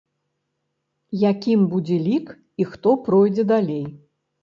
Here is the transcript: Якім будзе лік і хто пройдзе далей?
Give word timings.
Якім 1.31 1.69
будзе 1.75 2.01
лік 2.09 2.35
і 2.61 2.69
хто 2.73 2.89
пройдзе 3.07 3.51
далей? 3.57 3.83